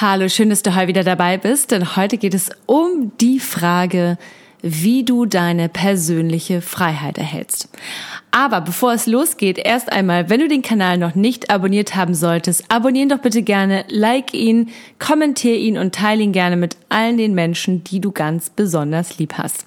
Hallo, 0.00 0.28
schön, 0.28 0.50
dass 0.50 0.62
du 0.62 0.74
heute 0.74 0.88
wieder 0.88 1.04
dabei 1.04 1.38
bist, 1.38 1.70
denn 1.70 1.96
heute 1.96 2.18
geht 2.18 2.34
es 2.34 2.50
um 2.66 3.12
die 3.20 3.40
Frage, 3.40 4.18
wie 4.62 5.04
du 5.04 5.26
deine 5.26 5.68
persönliche 5.68 6.60
Freiheit 6.62 7.18
erhältst. 7.18 7.68
Aber 8.30 8.60
bevor 8.60 8.92
es 8.92 9.06
losgeht, 9.06 9.58
erst 9.58 9.92
einmal, 9.92 10.30
wenn 10.30 10.40
du 10.40 10.48
den 10.48 10.62
Kanal 10.62 10.98
noch 10.98 11.14
nicht 11.14 11.50
abonniert 11.50 11.96
haben 11.96 12.14
solltest, 12.14 12.70
abonnieren 12.70 13.08
doch 13.08 13.18
bitte 13.18 13.42
gerne, 13.42 13.84
like 13.88 14.32
ihn, 14.32 14.70
kommentier 14.98 15.56
ihn 15.56 15.76
und 15.76 15.94
teile 15.94 16.22
ihn 16.22 16.32
gerne 16.32 16.56
mit 16.56 16.76
allen 16.88 17.18
den 17.18 17.34
Menschen, 17.34 17.82
die 17.84 18.00
du 18.00 18.12
ganz 18.12 18.50
besonders 18.50 19.18
lieb 19.18 19.34
hast. 19.36 19.64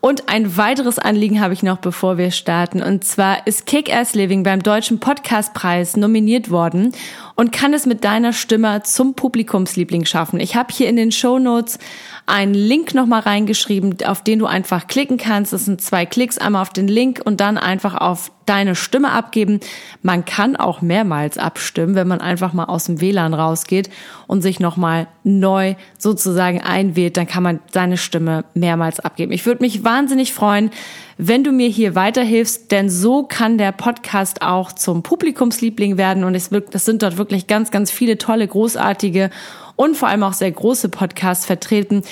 Und 0.00 0.30
ein 0.30 0.56
weiteres 0.56 0.98
Anliegen 0.98 1.40
habe 1.40 1.52
ich 1.52 1.62
noch, 1.62 1.76
bevor 1.76 2.16
wir 2.16 2.30
starten. 2.30 2.82
Und 2.82 3.04
zwar 3.04 3.46
ist 3.46 3.66
Kick-Ass 3.66 4.14
Living 4.14 4.42
beim 4.42 4.62
Deutschen 4.62 4.98
Podcastpreis 4.98 5.96
nominiert 5.96 6.50
worden 6.50 6.92
und 7.34 7.52
kann 7.52 7.74
es 7.74 7.84
mit 7.84 8.02
deiner 8.02 8.32
Stimme 8.32 8.82
zum 8.82 9.12
Publikumsliebling 9.14 10.06
schaffen. 10.06 10.40
Ich 10.40 10.56
habe 10.56 10.72
hier 10.72 10.88
in 10.88 10.96
den 10.96 11.12
Show 11.12 11.38
Notes 11.38 11.78
einen 12.24 12.54
Link 12.54 12.94
nochmal 12.94 13.20
reingeschrieben, 13.20 13.98
auf 14.06 14.24
den 14.24 14.38
du 14.38 14.46
einfach 14.46 14.86
klicken 14.86 15.18
kannst. 15.18 15.52
Das 15.52 15.66
sind 15.66 15.82
zwei 15.82 16.06
Klicks, 16.06 16.38
einmal 16.38 16.62
auf 16.62 16.72
den 16.72 16.88
Link 16.88 17.20
und 17.22 17.40
dann 17.40 17.58
einfach 17.58 17.94
auf 17.94 18.30
deine 18.50 18.74
Stimme 18.74 19.12
abgeben. 19.12 19.60
Man 20.02 20.24
kann 20.24 20.56
auch 20.56 20.82
mehrmals 20.82 21.38
abstimmen, 21.38 21.94
wenn 21.94 22.08
man 22.08 22.20
einfach 22.20 22.52
mal 22.52 22.64
aus 22.64 22.86
dem 22.86 23.00
WLAN 23.00 23.32
rausgeht 23.32 23.88
und 24.26 24.42
sich 24.42 24.58
nochmal 24.58 25.06
neu 25.22 25.76
sozusagen 25.98 26.60
einwählt, 26.60 27.16
dann 27.16 27.28
kann 27.28 27.44
man 27.44 27.60
seine 27.72 27.96
Stimme 27.96 28.44
mehrmals 28.54 28.98
abgeben. 28.98 29.30
Ich 29.30 29.46
würde 29.46 29.62
mich 29.62 29.84
wahnsinnig 29.84 30.32
freuen, 30.32 30.72
wenn 31.16 31.44
du 31.44 31.52
mir 31.52 31.68
hier 31.68 31.94
weiterhilfst, 31.94 32.72
denn 32.72 32.90
so 32.90 33.22
kann 33.22 33.56
der 33.56 33.70
Podcast 33.70 34.42
auch 34.42 34.72
zum 34.72 35.04
Publikumsliebling 35.04 35.96
werden 35.96 36.24
und 36.24 36.34
es, 36.34 36.50
das 36.72 36.84
sind 36.84 37.04
dort 37.04 37.18
wirklich 37.18 37.46
ganz, 37.46 37.70
ganz 37.70 37.92
viele 37.92 38.18
tolle, 38.18 38.48
großartige 38.48 39.30
und 39.76 39.96
vor 39.96 40.08
allem 40.08 40.24
auch 40.24 40.32
sehr 40.32 40.50
große 40.50 40.88
Podcasts 40.88 41.46
vertreten. 41.46 42.02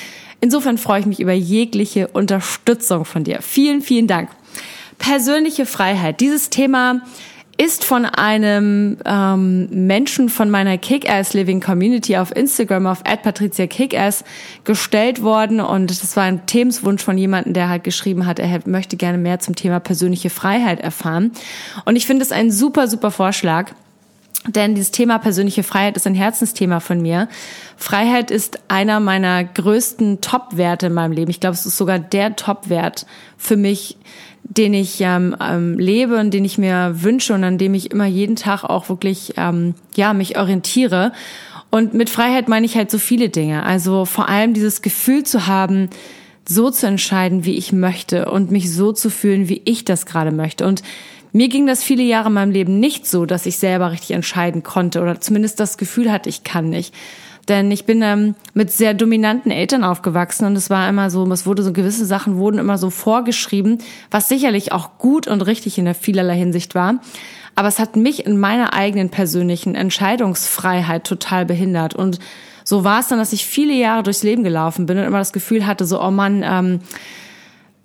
Insofern 0.41 0.79
freue 0.79 1.01
ich 1.01 1.07
mich 1.07 1.19
über 1.19 1.33
jegliche 1.33 2.07
Unterstützung 2.07 3.05
von 3.05 3.25
dir. 3.25 3.43
Vielen, 3.43 3.81
vielen 3.81 4.07
Dank. 4.07 4.29
Persönliche 4.99 5.67
Freiheit. 5.67 6.21
Dieses 6.21 6.51
Thema 6.51 7.01
ist 7.61 7.85
von 7.85 8.05
einem 8.05 8.99
ähm, 9.05 9.69
Menschen 9.87 10.29
von 10.29 10.49
meiner 10.49 10.79
Kick-Ass 10.79 11.35
Living 11.35 11.61
Community 11.61 12.17
auf 12.17 12.35
Instagram 12.35 12.87
auf 12.87 13.03
@patricia_kickass 13.03 14.23
gestellt 14.63 15.23
worden 15.23 15.61
und 15.61 15.91
das 15.91 16.17
war 16.17 16.23
ein 16.23 16.47
Themenswunsch 16.47 17.03
von 17.03 17.19
jemandem, 17.19 17.55
der 17.55 17.69
halt 17.69 17.83
geschrieben 17.83 18.27
hat, 18.27 18.39
er 18.39 18.61
möchte 18.67 18.97
gerne 18.97 19.19
mehr 19.19 19.41
zum 19.41 19.57
Thema 19.57 19.81
persönliche 19.81 20.31
Freiheit 20.31 20.79
erfahren 20.79 21.33
und 21.85 21.97
ich 21.97 22.07
finde 22.07 22.23
es 22.23 22.31
ein 22.31 22.53
super 22.53 22.87
super 22.87 23.11
Vorschlag. 23.11 23.73
Denn 24.47 24.75
dieses 24.75 24.93
Thema 24.93 25.19
persönliche 25.19 25.63
Freiheit 25.63 25.97
ist 25.97 26.07
ein 26.07 26.15
Herzensthema 26.15 26.81
von 26.81 27.03
mir. 27.03 27.29
Freiheit 27.77 28.31
ist 28.31 28.61
einer 28.69 29.01
meiner 29.01 29.45
größten 29.45 30.21
Top-Werte 30.21 30.87
in 30.87 30.95
meinem 30.95 31.13
Leben. 31.13 31.31
Ich 31.31 31.41
glaube, 31.41 31.55
es 31.55 31.67
ist 31.67 31.77
sogar 31.77 31.99
der 31.99 32.37
Top-Wert 32.37 33.05
für 33.37 33.57
mich, 33.57 33.97
den 34.45 34.75
ich 34.75 35.01
ähm, 35.01 35.37
ähm, 35.41 35.79
lebe 35.79 36.19
und 36.19 36.33
den 36.33 36.45
ich 36.45 36.57
mir 36.57 37.03
wünsche 37.03 37.35
und 37.35 37.45
an 37.45 37.59
dem 37.59 37.75
ich 37.75 37.91
immer 37.91 38.07
jeden 38.07 38.37
Tag 38.37 38.65
auch 38.65 38.89
wirklich 38.89 39.35
ähm, 39.37 39.75
ja 39.97 40.15
mich 40.15 40.39
orientiere. 40.39 41.13
Und 41.71 41.93
mit 41.93 42.09
Freiheit 42.09 42.49
meine 42.49 42.65
ich 42.65 42.77
halt 42.77 42.91
so 42.91 42.99
viele 42.99 43.29
Dinge. 43.29 43.65
Also 43.65 44.05
vor 44.07 44.29
allem 44.29 44.55
dieses 44.55 44.81
Gefühl 44.81 45.25
zu 45.25 45.47
haben, 45.47 45.91
so 46.49 46.71
zu 46.71 46.87
entscheiden, 46.87 47.45
wie 47.45 47.59
ich 47.59 47.73
möchte 47.73 48.31
und 48.31 48.51
mich 48.51 48.73
so 48.73 48.93
zu 48.93 49.11
fühlen, 49.11 49.51
wie 49.51 49.61
ich 49.67 49.85
das 49.85 50.07
gerade 50.07 50.31
möchte. 50.31 50.67
Und 50.67 50.83
mir 51.33 51.49
ging 51.49 51.67
das 51.67 51.83
viele 51.83 52.03
Jahre 52.03 52.29
in 52.29 52.35
meinem 52.35 52.53
Leben 52.53 52.81
nicht 52.81 53.07
so, 53.07 53.27
dass 53.27 53.47
ich 53.47 53.59
selber 53.59 53.93
richtig 53.93 54.13
entscheiden 54.13 54.63
konnte 54.63 55.01
oder 55.01 55.21
zumindest 55.21 55.61
das 55.61 55.79
Gefühl 55.79 56.11
hatte, 56.11 56.29
ich 56.29 56.45
kann 56.45 56.71
nicht. 56.71 56.95
Denn 57.49 57.71
ich 57.71 57.87
bin 57.87 58.03
ähm, 58.03 58.35
mit 58.53 58.71
sehr 58.71 58.93
dominanten 58.93 59.51
Eltern 59.51 59.83
aufgewachsen 59.83 60.45
und 60.45 60.55
es 60.55 60.69
war 60.69 60.89
immer 60.89 61.09
so, 61.09 61.25
es 61.33 61.47
wurde 61.47 61.63
so 61.63 61.73
gewisse 61.73 62.05
Sachen 62.05 62.37
wurden 62.37 62.59
immer 62.59 62.77
so 62.77 62.91
vorgeschrieben, 62.91 63.79
was 64.11 64.29
sicherlich 64.29 64.73
auch 64.73 64.99
gut 64.99 65.27
und 65.27 65.41
richtig 65.41 65.79
in 65.79 65.93
vielerlei 65.95 66.37
Hinsicht 66.37 66.75
war. 66.75 67.01
Aber 67.55 67.69
es 67.69 67.79
hat 67.79 67.97
mich 67.97 68.27
in 68.27 68.39
meiner 68.39 68.75
eigenen 68.75 69.09
persönlichen 69.09 69.75
Entscheidungsfreiheit 69.75 71.05
total 71.05 71.47
behindert. 71.47 71.95
Und 71.95 72.19
so 72.65 72.85
war 72.85 73.01
es 73.01 73.09
dann, 73.09 73.19
dass 73.19 73.33
ich 73.33 73.47
viele 73.47 73.73
Jahre 73.73 74.03
durchs 74.03 74.23
Leben 74.23 74.45
gelaufen 74.45 74.85
bin 74.85 74.99
und 74.99 75.05
immer 75.05 75.19
das 75.19 75.33
Gefühl 75.33 75.67
hatte, 75.67 75.87
so, 75.87 76.03
oh 76.03 76.11
Mann, 76.11 76.45
ähm, 76.45 76.81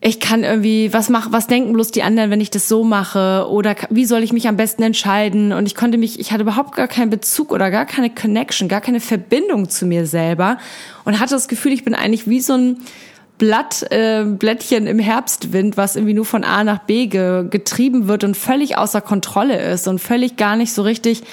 ich 0.06 0.20
kann 0.20 0.44
irgendwie, 0.44 0.92
was 0.92 1.08
mach, 1.08 1.32
was 1.32 1.48
denken 1.48 1.72
bloß 1.72 1.92
die 1.92 2.04
anderen, 2.04 2.30
wenn 2.30 2.42
ich 2.42 2.50
das 2.50 2.68
so 2.68 2.84
mache? 2.84 3.48
Oder 3.50 3.74
wie 3.90 4.04
soll 4.04 4.22
ich 4.22 4.34
mich 4.34 4.50
am 4.50 4.58
besten 4.58 4.84
entscheiden? 4.84 5.54
Und 5.54 5.66
ich 5.66 5.76
konnte 5.76 5.98
mich, 5.98 6.20
ich 6.20 6.34
hatte 6.34 6.42
überhaupt 6.42 6.76
gar 6.76 6.90
keinen 6.90 7.10
Bezug 7.10 7.54
oder 7.54 7.72
gar 7.72 7.86
keine 7.86 8.10
Connection, 8.10 8.68
gar 8.68 8.82
keine 8.82 9.00
Verbindung 9.00 9.70
zu 9.70 9.86
mir 9.86 10.06
selber 10.06 10.58
und 11.06 11.22
hatte 11.22 11.36
das 11.36 11.48
Gefühl, 11.48 11.72
ich 11.72 11.86
bin 11.86 11.96
eigentlich 11.96 12.28
wie 12.28 12.42
so 12.42 12.54
ein 12.54 12.78
Blatt, 13.38 13.90
äh, 13.92 14.26
Blättchen 14.26 14.88
im 14.88 15.00
Herbstwind, 15.00 15.78
was 15.78 15.96
irgendwie 15.96 16.14
nur 16.14 16.26
von 16.26 16.44
A 16.44 16.66
nach 16.66 16.80
B 16.80 17.08
ge, 17.08 17.48
getrieben 17.50 18.10
wird 18.10 18.26
und 18.26 18.36
völlig 18.36 18.78
außer 18.78 19.00
Kontrolle 19.00 19.58
ist 19.72 19.88
und 19.88 20.00
völlig 20.00 20.36
gar 20.36 20.58
nicht 20.58 20.74
so 20.74 20.82
richtig 20.82 21.24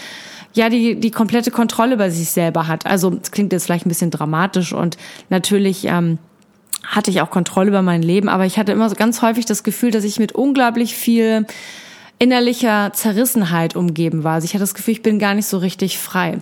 ja 0.53 0.69
die 0.69 0.95
die 0.95 1.11
komplette 1.11 1.51
Kontrolle 1.51 1.95
über 1.95 2.11
sich 2.13 2.31
selber 2.31 2.69
hat. 2.69 2.87
Also 2.87 3.19
es 3.21 3.33
klingt 3.33 3.53
jetzt 3.53 3.65
vielleicht 3.65 3.85
ein 3.85 3.89
bisschen 3.89 4.13
dramatisch 4.13 4.73
und 4.73 4.97
natürlich 5.29 5.87
ähm, 5.87 6.19
hatte 6.85 7.11
ich 7.11 7.21
auch 7.21 7.31
Kontrolle 7.31 7.69
über 7.69 7.83
mein 7.83 8.03
Leben, 8.03 8.29
aber 8.29 8.47
ich 8.47 8.59
hatte 8.59 8.73
immer 8.73 8.89
so 8.89 8.97
ganz 8.97 9.23
häufig 9.23 9.47
das 9.47 9.63
Gefühl, 9.63 9.91
dass 9.91 10.05
ich 10.05 10.19
mit 10.19 10.33
unglaublich 10.33 10.95
viel 10.95 11.47
innerlicher 12.21 12.93
Zerrissenheit 12.93 13.75
umgeben 13.75 14.25
war. 14.25 14.35
Also 14.35 14.45
ich 14.45 14.53
hatte 14.53 14.63
das 14.63 14.75
Gefühl, 14.75 14.93
ich 14.93 15.03
bin 15.03 15.19
gar 15.19 15.35
nicht 15.35 15.47
so 15.47 15.57
richtig 15.59 15.99
frei. 15.99 16.39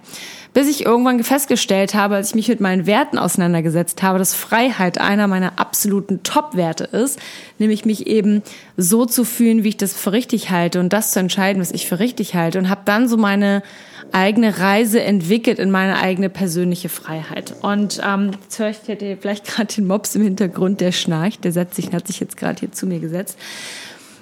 Bis 0.53 0.69
ich 0.69 0.85
irgendwann 0.85 1.23
festgestellt 1.23 1.95
habe, 1.95 2.17
als 2.17 2.31
ich 2.31 2.35
mich 2.35 2.49
mit 2.49 2.61
meinen 2.61 2.87
Werten 2.87 3.17
auseinandergesetzt 3.17 4.03
habe, 4.03 4.19
dass 4.19 4.35
Freiheit 4.35 4.99
einer 4.99 5.29
meiner 5.29 5.61
absoluten 5.61 6.25
Top-Werte 6.25 6.85
ist, 6.85 7.21
nämlich 7.59 7.85
mich 7.85 8.09
eben 8.09 8.43
so 8.77 9.07
zu 9.07 9.25
fühlen, 9.25 9.63
wie 9.63 9.69
ich 9.69 9.77
das 9.77 9.95
für 9.95 10.11
richtig 10.11 10.51
halte 10.51 10.81
und 10.81 10.93
das 10.93 11.13
zu 11.13 11.21
entscheiden, 11.21 11.63
was 11.63 11.71
ich 11.71 11.87
für 11.87 12.01
richtig 12.01 12.35
halte 12.35 12.59
und 12.59 12.71
habe 12.71 12.81
dann 12.85 13.09
so 13.09 13.17
meine 13.17 13.63
eigene 14.11 14.59
Reise 14.59 15.01
entwickelt 15.03 15.61
in 15.61 15.71
meine 15.71 16.01
eigene 16.01 16.29
persönliche 16.29 16.89
Freiheit. 16.89 17.55
Und 17.63 18.01
ähm, 18.05 18.33
jetzt 18.43 18.59
höre 18.59 18.71
ich 18.71 18.79
vielleicht 19.21 19.45
gerade 19.55 19.73
den 19.73 19.87
Mops 19.87 20.17
im 20.17 20.23
Hintergrund, 20.23 20.81
der 20.81 20.91
schnarcht, 20.91 21.45
der 21.45 21.53
setzt 21.53 21.77
sich, 21.77 21.93
hat 21.93 22.09
sich 22.09 22.19
jetzt 22.19 22.37
gerade 22.37 22.59
hier 22.59 22.73
zu 22.73 22.87
mir 22.87 22.99
gesetzt. 22.99 23.39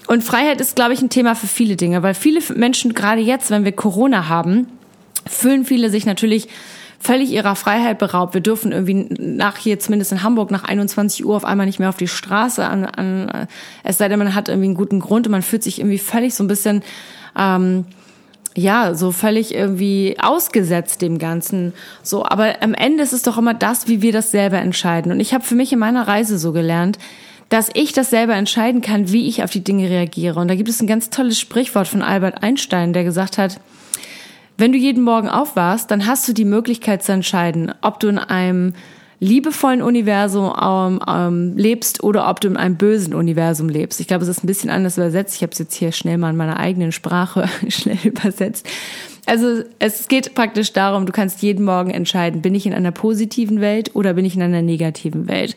Und 0.06 0.22
Freiheit 0.22 0.60
ist, 0.60 0.76
glaube 0.76 0.94
ich, 0.94 1.02
ein 1.02 1.10
Thema 1.10 1.34
für 1.34 1.46
viele 1.46 1.76
Dinge, 1.76 2.02
weil 2.02 2.14
viele 2.14 2.40
Menschen, 2.54 2.94
gerade 2.94 3.20
jetzt, 3.20 3.50
wenn 3.50 3.64
wir 3.64 3.72
Corona 3.72 4.28
haben, 4.28 4.68
fühlen 5.26 5.64
viele 5.64 5.90
sich 5.90 6.06
natürlich 6.06 6.48
völlig 6.98 7.30
ihrer 7.30 7.56
Freiheit 7.56 7.98
beraubt. 7.98 8.34
Wir 8.34 8.40
dürfen 8.40 8.72
irgendwie 8.72 9.06
nach 9.18 9.56
hier, 9.56 9.78
zumindest 9.78 10.12
in 10.12 10.22
Hamburg, 10.22 10.50
nach 10.50 10.64
21 10.64 11.24
Uhr 11.24 11.36
auf 11.36 11.44
einmal 11.44 11.66
nicht 11.66 11.78
mehr 11.78 11.88
auf 11.88 11.96
die 11.96 12.08
Straße 12.08 12.64
an, 12.64 12.84
an 12.84 13.48
es 13.84 13.98
sei 13.98 14.08
denn, 14.08 14.18
man 14.18 14.34
hat 14.34 14.48
irgendwie 14.48 14.68
einen 14.68 14.76
guten 14.76 15.00
Grund 15.00 15.26
und 15.26 15.32
man 15.32 15.42
fühlt 15.42 15.62
sich 15.62 15.80
irgendwie 15.80 15.98
völlig 15.98 16.34
so 16.34 16.42
ein 16.42 16.48
bisschen, 16.48 16.82
ähm, 17.38 17.84
ja, 18.56 18.94
so 18.94 19.12
völlig 19.12 19.54
irgendwie 19.54 20.16
ausgesetzt 20.18 21.02
dem 21.02 21.18
Ganzen. 21.18 21.74
So, 22.02 22.24
aber 22.24 22.62
am 22.62 22.72
Ende 22.72 23.02
ist 23.02 23.12
es 23.12 23.22
doch 23.22 23.36
immer 23.36 23.54
das, 23.54 23.86
wie 23.86 24.00
wir 24.00 24.12
das 24.12 24.30
selber 24.30 24.58
entscheiden. 24.58 25.12
Und 25.12 25.20
ich 25.20 25.34
habe 25.34 25.44
für 25.44 25.54
mich 25.54 25.72
in 25.72 25.78
meiner 25.78 26.08
Reise 26.08 26.38
so 26.38 26.52
gelernt, 26.52 26.98
dass 27.48 27.70
ich 27.74 27.92
das 27.92 28.10
selber 28.10 28.34
entscheiden 28.34 28.80
kann, 28.80 29.12
wie 29.12 29.28
ich 29.28 29.42
auf 29.42 29.50
die 29.50 29.62
Dinge 29.62 29.88
reagiere. 29.88 30.40
Und 30.40 30.48
da 30.48 30.54
gibt 30.54 30.68
es 30.68 30.80
ein 30.80 30.86
ganz 30.86 31.10
tolles 31.10 31.38
Sprichwort 31.38 31.88
von 31.88 32.02
Albert 32.02 32.42
Einstein, 32.42 32.92
der 32.92 33.04
gesagt 33.04 33.38
hat, 33.38 33.60
wenn 34.58 34.72
du 34.72 34.78
jeden 34.78 35.04
Morgen 35.04 35.28
aufwachst, 35.28 35.90
dann 35.90 36.06
hast 36.06 36.26
du 36.26 36.32
die 36.32 36.46
Möglichkeit 36.46 37.02
zu 37.02 37.12
entscheiden, 37.12 37.72
ob 37.82 38.00
du 38.00 38.08
in 38.08 38.18
einem 38.18 38.72
liebevollen 39.18 39.82
Universum 39.82 40.52
ähm, 40.60 41.00
ähm, 41.06 41.56
lebst 41.56 42.02
oder 42.02 42.28
ob 42.28 42.40
du 42.40 42.48
in 42.48 42.56
einem 42.56 42.76
bösen 42.76 43.14
Universum 43.14 43.68
lebst. 43.68 44.00
Ich 44.00 44.08
glaube, 44.08 44.24
es 44.24 44.28
ist 44.28 44.44
ein 44.44 44.46
bisschen 44.46 44.70
anders 44.70 44.98
übersetzt. 44.98 45.36
Ich 45.36 45.42
habe 45.42 45.52
es 45.52 45.58
jetzt 45.58 45.74
hier 45.74 45.92
schnell 45.92 46.18
mal 46.18 46.30
in 46.30 46.36
meiner 46.36 46.58
eigenen 46.58 46.92
Sprache 46.92 47.48
schnell 47.68 47.98
übersetzt. 48.04 48.66
Also 49.26 49.62
es 49.78 50.08
geht 50.08 50.34
praktisch 50.34 50.72
darum, 50.72 51.06
du 51.06 51.12
kannst 51.12 51.42
jeden 51.42 51.64
Morgen 51.64 51.90
entscheiden, 51.90 52.42
bin 52.42 52.54
ich 52.54 52.66
in 52.66 52.74
einer 52.74 52.92
positiven 52.92 53.60
Welt 53.60 53.94
oder 53.94 54.14
bin 54.14 54.24
ich 54.24 54.36
in 54.36 54.42
einer 54.42 54.62
negativen 54.62 55.28
Welt. 55.28 55.56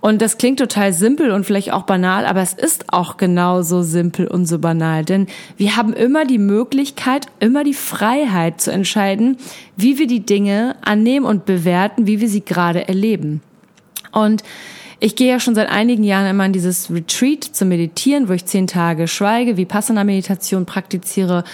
Und 0.00 0.22
das 0.22 0.38
klingt 0.38 0.60
total 0.60 0.92
simpel 0.92 1.32
und 1.32 1.44
vielleicht 1.44 1.72
auch 1.72 1.82
banal, 1.82 2.24
aber 2.24 2.40
es 2.40 2.52
ist 2.52 2.92
auch 2.92 3.16
genauso 3.16 3.82
simpel 3.82 4.28
und 4.28 4.46
so 4.46 4.58
banal. 4.58 5.04
Denn 5.04 5.26
wir 5.56 5.76
haben 5.76 5.92
immer 5.92 6.24
die 6.24 6.38
Möglichkeit, 6.38 7.26
immer 7.40 7.64
die 7.64 7.74
Freiheit 7.74 8.60
zu 8.60 8.70
entscheiden, 8.70 9.38
wie 9.76 9.98
wir 9.98 10.06
die 10.06 10.24
Dinge 10.24 10.76
annehmen 10.82 11.26
und 11.26 11.46
bewerten, 11.46 12.06
wie 12.06 12.20
wir 12.20 12.28
sie 12.28 12.44
gerade 12.44 12.86
erleben. 12.86 13.42
Und 14.12 14.44
ich 15.00 15.14
gehe 15.14 15.30
ja 15.30 15.38
schon 15.38 15.54
seit 15.54 15.68
einigen 15.68 16.02
Jahren 16.02 16.26
immer 16.26 16.46
in 16.46 16.52
dieses 16.52 16.90
Retreat 16.90 17.44
zum 17.44 17.68
Meditieren, 17.68 18.28
wo 18.28 18.32
ich 18.32 18.46
zehn 18.46 18.66
Tage 18.66 19.06
schweige, 19.06 19.56
wie 19.56 19.64
Passana-Meditation 19.64 20.66
praktiziere 20.66 21.44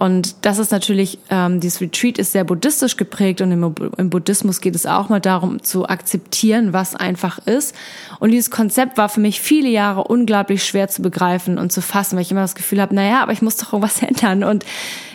und 0.00 0.46
das 0.46 0.58
ist 0.58 0.72
natürlich, 0.72 1.18
ähm, 1.28 1.60
dieses 1.60 1.82
Retreat 1.82 2.16
ist 2.16 2.32
sehr 2.32 2.44
buddhistisch 2.44 2.96
geprägt 2.96 3.42
und 3.42 3.52
im, 3.52 3.74
im 3.98 4.08
Buddhismus 4.08 4.62
geht 4.62 4.74
es 4.74 4.86
auch 4.86 5.10
mal 5.10 5.20
darum 5.20 5.62
zu 5.62 5.86
akzeptieren, 5.86 6.72
was 6.72 6.96
einfach 6.96 7.38
ist. 7.46 7.74
Und 8.18 8.30
dieses 8.30 8.50
Konzept 8.50 8.96
war 8.96 9.10
für 9.10 9.20
mich 9.20 9.42
viele 9.42 9.68
Jahre 9.68 10.04
unglaublich 10.04 10.64
schwer 10.64 10.88
zu 10.88 11.02
begreifen 11.02 11.58
und 11.58 11.70
zu 11.70 11.82
fassen, 11.82 12.16
weil 12.16 12.22
ich 12.22 12.30
immer 12.30 12.40
das 12.40 12.54
Gefühl 12.54 12.80
habe, 12.80 12.94
naja, 12.94 13.20
aber 13.22 13.32
ich 13.32 13.42
muss 13.42 13.58
doch 13.58 13.74
irgendwas 13.74 14.00
ändern. 14.02 14.42
Und 14.42 14.64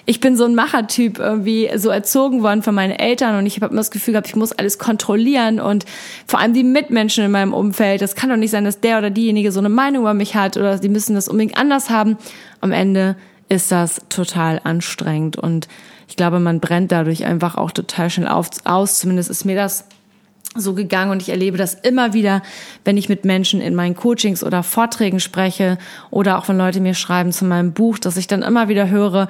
ich 0.06 0.20
bin 0.20 0.38
so 0.38 0.46
ein 0.46 0.54
Machertyp, 0.54 1.18
irgendwie 1.18 1.72
so 1.78 1.90
erzogen 1.90 2.44
worden 2.44 2.62
von 2.62 2.76
meinen 2.76 2.94
Eltern 2.94 3.40
und 3.40 3.48
ich 3.48 3.56
habe 3.60 3.72
immer 3.72 3.82
das 3.82 3.90
Gefühl 3.90 4.12
gehabt, 4.12 4.28
ich 4.28 4.36
muss 4.36 4.52
alles 4.52 4.78
kontrollieren 4.78 5.60
und 5.60 5.86
vor 6.28 6.40
allem 6.40 6.54
die 6.54 6.64
Mitmenschen 6.64 7.26
in 7.26 7.32
meinem 7.32 7.56
Umfeld. 7.56 8.04
Das 8.04 8.14
kann 8.14 8.30
doch 8.30 8.38
nicht 8.38 8.52
sein, 8.52 8.66
dass 8.66 8.82
der 8.82 9.00
oder 9.00 9.10
diejenige 9.10 9.52
so 9.52 9.58
eine 9.62 9.70
Meinung 9.70 10.04
über 10.04 10.14
mich 10.14 10.36
hat 10.36 10.58
oder 10.58 10.78
die 10.78 10.90
müssen 10.90 11.16
das 11.16 11.28
unbedingt 11.28 11.58
anders 11.58 11.90
haben. 11.90 12.18
Am 12.62 12.72
Ende 12.72 13.16
ist 13.50 13.72
das 13.72 14.02
total 14.10 14.60
anstrengend. 14.64 15.38
Und 15.38 15.68
ich 16.08 16.16
glaube, 16.16 16.40
man 16.40 16.60
brennt 16.60 16.92
dadurch 16.92 17.26
einfach 17.26 17.56
auch 17.56 17.72
total 17.72 18.10
schnell 18.10 18.28
auf, 18.28 18.50
aus. 18.64 19.00
Zumindest 19.00 19.30
ist 19.30 19.46
mir 19.46 19.56
das 19.56 19.86
so 20.56 20.74
gegangen. 20.74 21.12
Und 21.12 21.22
ich 21.22 21.30
erlebe 21.30 21.58
das 21.58 21.74
immer 21.74 22.14
wieder, 22.14 22.42
wenn 22.84 22.98
ich 22.98 23.10
mit 23.10 23.26
Menschen 23.26 23.62
in 23.62 23.76
meinen 23.76 23.96
Coachings 23.96 24.44
oder 24.44 24.64
Vorträgen 24.64 25.20
spreche 25.20 25.78
oder 26.12 26.38
auch 26.38 26.48
wenn 26.48 26.58
Leute 26.58 26.80
mir 26.80 26.94
schreiben 26.94 27.32
zu 27.32 27.46
meinem 27.46 27.74
Buch, 27.74 28.00
dass 28.00 28.18
ich 28.18 28.28
dann 28.28 28.42
immer 28.42 28.68
wieder 28.70 28.90
höre, 28.90 29.28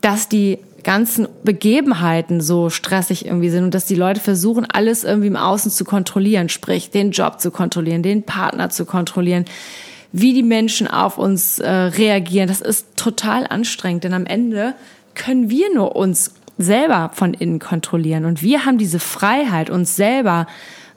dass 0.00 0.28
die 0.28 0.58
ganzen 0.84 1.26
Begebenheiten 1.42 2.40
so 2.40 2.70
stressig 2.70 3.26
irgendwie 3.26 3.50
sind 3.50 3.64
und 3.64 3.74
dass 3.74 3.86
die 3.86 3.96
Leute 3.96 4.20
versuchen, 4.20 4.64
alles 4.64 5.04
irgendwie 5.04 5.26
im 5.26 5.36
Außen 5.36 5.70
zu 5.70 5.84
kontrollieren, 5.84 6.48
sprich 6.48 6.90
den 6.90 7.10
Job 7.10 7.40
zu 7.40 7.50
kontrollieren, 7.50 8.02
den 8.02 8.22
Partner 8.22 8.70
zu 8.70 8.84
kontrollieren, 8.84 9.44
wie 10.12 10.32
die 10.32 10.42
Menschen 10.42 10.88
auf 10.88 11.18
uns 11.18 11.58
äh, 11.58 11.70
reagieren. 11.70 12.48
Das 12.48 12.60
ist 12.60 12.96
total 12.96 13.46
anstrengend, 13.46 14.04
denn 14.04 14.14
am 14.14 14.26
Ende 14.26 14.74
können 15.14 15.50
wir 15.50 15.72
nur 15.74 15.96
uns 15.96 16.34
selber 16.56 17.10
von 17.14 17.34
innen 17.34 17.58
kontrollieren 17.58 18.24
und 18.24 18.42
wir 18.42 18.64
haben 18.64 18.78
diese 18.78 18.98
Freiheit, 18.98 19.70
uns 19.70 19.94
selber 19.94 20.46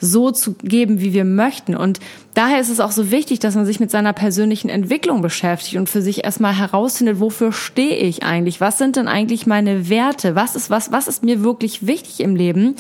so 0.02 0.32
zu 0.32 0.54
geben, 0.56 1.00
wie 1.00 1.14
wir 1.14 1.24
möchten. 1.24 1.76
Und 1.76 2.00
daher 2.34 2.60
ist 2.60 2.70
es 2.70 2.80
auch 2.80 2.92
so 2.92 3.12
wichtig, 3.12 3.40
dass 3.40 3.56
man 3.56 3.66
sich 3.66 3.80
mit 3.80 3.92
seiner 3.92 4.14
persönlichen 4.14 4.68
Entwicklung 4.68 5.22
beschäftigt 5.22 5.78
und 5.78 5.90
für 5.90 6.02
sich 6.02 6.24
erstmal 6.24 6.58
herausfindet, 6.58 7.20
wofür 7.20 7.54
stehe 7.54 7.96
ich 7.96 8.24
eigentlich? 8.24 8.60
Was 8.60 8.80
sind 8.80 8.96
denn 8.96 9.08
eigentlich 9.08 9.46
meine 9.46 9.90
Werte? 9.90 10.36
Was 10.36 10.56
ist 10.56 10.72
was, 10.72 10.92
was 10.92 11.08
ist 11.08 11.24
mir 11.24 11.44
wirklich 11.44 11.86
wichtig 11.86 12.20
im 12.20 12.36
Leben? 12.36 12.76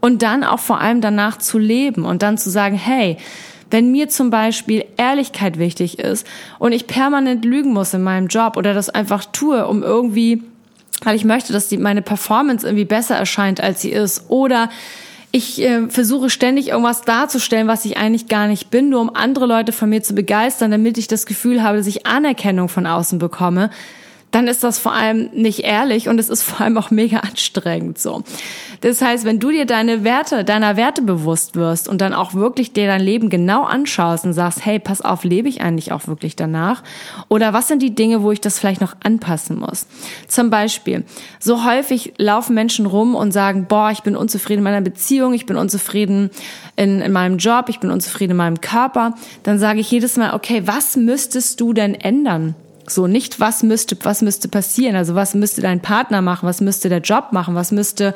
Und 0.00 0.22
dann 0.22 0.44
auch 0.44 0.60
vor 0.60 0.80
allem 0.80 1.00
danach 1.00 1.38
zu 1.38 1.58
leben 1.58 2.04
und 2.04 2.22
dann 2.22 2.38
zu 2.38 2.50
sagen, 2.50 2.76
hey, 2.76 3.16
wenn 3.70 3.90
mir 3.90 4.08
zum 4.08 4.30
Beispiel 4.30 4.84
Ehrlichkeit 4.96 5.58
wichtig 5.58 5.98
ist 5.98 6.26
und 6.58 6.72
ich 6.72 6.86
permanent 6.86 7.44
lügen 7.44 7.72
muss 7.72 7.94
in 7.94 8.02
meinem 8.02 8.28
Job 8.28 8.56
oder 8.56 8.74
das 8.74 8.90
einfach 8.90 9.24
tue, 9.24 9.66
um 9.66 9.82
irgendwie, 9.82 10.42
weil 11.02 11.16
ich 11.16 11.24
möchte, 11.24 11.52
dass 11.52 11.68
die, 11.68 11.78
meine 11.78 12.02
Performance 12.02 12.66
irgendwie 12.66 12.84
besser 12.84 13.16
erscheint, 13.16 13.60
als 13.60 13.82
sie 13.82 13.90
ist. 13.90 14.24
Oder 14.28 14.70
ich 15.30 15.60
äh, 15.60 15.88
versuche 15.88 16.30
ständig 16.30 16.68
irgendwas 16.68 17.02
darzustellen, 17.02 17.68
was 17.68 17.84
ich 17.84 17.98
eigentlich 17.98 18.28
gar 18.28 18.48
nicht 18.48 18.70
bin, 18.70 18.88
nur 18.88 19.00
um 19.00 19.14
andere 19.14 19.46
Leute 19.46 19.72
von 19.72 19.90
mir 19.90 20.02
zu 20.02 20.14
begeistern, 20.14 20.70
damit 20.70 20.96
ich 20.96 21.06
das 21.06 21.26
Gefühl 21.26 21.62
habe, 21.62 21.78
dass 21.78 21.86
ich 21.86 22.06
Anerkennung 22.06 22.68
von 22.68 22.86
außen 22.86 23.18
bekomme, 23.18 23.70
dann 24.30 24.46
ist 24.46 24.62
das 24.62 24.78
vor 24.78 24.92
allem 24.92 25.30
nicht 25.32 25.60
ehrlich 25.60 26.08
und 26.08 26.18
es 26.20 26.28
ist 26.28 26.42
vor 26.42 26.60
allem 26.60 26.76
auch 26.76 26.90
mega 26.90 27.18
anstrengend 27.18 27.98
so. 27.98 28.22
Das 28.80 29.02
heißt, 29.02 29.24
wenn 29.24 29.40
du 29.40 29.50
dir 29.50 29.66
deine 29.66 30.04
Werte, 30.04 30.44
deiner 30.44 30.76
Werte 30.76 31.02
bewusst 31.02 31.56
wirst 31.56 31.88
und 31.88 32.00
dann 32.00 32.14
auch 32.14 32.34
wirklich 32.34 32.72
dir 32.72 32.86
dein 32.86 33.00
Leben 33.00 33.30
genau 33.30 33.64
anschaust 33.64 34.24
und 34.24 34.34
sagst, 34.34 34.64
hey, 34.64 34.78
pass 34.78 35.00
auf, 35.00 35.24
lebe 35.24 35.48
ich 35.48 35.62
eigentlich 35.62 35.92
auch 35.92 36.06
wirklich 36.06 36.36
danach? 36.36 36.82
Oder 37.28 37.52
was 37.52 37.68
sind 37.68 37.82
die 37.82 37.94
Dinge, 37.94 38.22
wo 38.22 38.30
ich 38.30 38.40
das 38.40 38.58
vielleicht 38.58 38.80
noch 38.80 38.96
anpassen 39.02 39.58
muss? 39.58 39.86
Zum 40.28 40.50
Beispiel, 40.50 41.04
so 41.40 41.64
häufig 41.64 42.12
laufen 42.18 42.54
Menschen 42.54 42.86
rum 42.86 43.14
und 43.14 43.32
sagen, 43.32 43.66
boah, 43.68 43.90
ich 43.90 44.02
bin 44.02 44.14
unzufrieden 44.14 44.58
in 44.60 44.64
meiner 44.64 44.80
Beziehung, 44.80 45.32
ich 45.32 45.46
bin 45.46 45.56
unzufrieden 45.56 46.30
in, 46.76 47.00
in 47.00 47.12
meinem 47.12 47.38
Job, 47.38 47.68
ich 47.68 47.80
bin 47.80 47.90
unzufrieden 47.90 48.32
in 48.32 48.36
meinem 48.36 48.60
Körper. 48.60 49.14
Dann 49.42 49.58
sage 49.58 49.80
ich 49.80 49.90
jedes 49.90 50.16
Mal, 50.16 50.34
okay, 50.34 50.62
was 50.66 50.96
müsstest 50.96 51.60
du 51.60 51.72
denn 51.72 51.94
ändern? 51.94 52.54
So 52.90 53.06
nicht, 53.06 53.40
was 53.40 53.62
müsste, 53.62 53.96
was 54.02 54.22
müsste 54.22 54.48
passieren? 54.48 54.96
Also 54.96 55.14
was 55.14 55.34
müsste 55.34 55.60
dein 55.60 55.80
Partner 55.80 56.22
machen? 56.22 56.46
Was 56.46 56.60
müsste 56.60 56.88
der 56.88 57.00
Job 57.00 57.32
machen? 57.32 57.54
Was 57.54 57.72
müsste, 57.72 58.14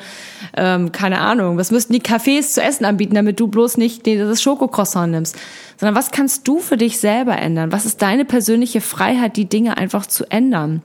ähm, 0.55 0.91
keine 0.91 1.19
Ahnung, 1.19 1.57
was 1.57 1.71
müssten 1.71 1.93
die 1.93 2.01
Cafés 2.01 2.53
zu 2.53 2.61
essen 2.61 2.85
anbieten, 2.85 3.15
damit 3.15 3.39
du 3.39 3.47
bloß 3.47 3.77
nicht 3.77 4.05
das 4.07 4.41
Schokocroissant 4.41 5.11
nimmst? 5.11 5.35
Sondern 5.77 5.95
was 5.95 6.11
kannst 6.11 6.47
du 6.47 6.59
für 6.59 6.77
dich 6.77 6.99
selber 6.99 7.37
ändern? 7.37 7.71
Was 7.71 7.85
ist 7.85 8.01
deine 8.01 8.25
persönliche 8.25 8.81
Freiheit, 8.81 9.37
die 9.37 9.45
Dinge 9.45 9.77
einfach 9.77 10.05
zu 10.05 10.29
ändern? 10.29 10.81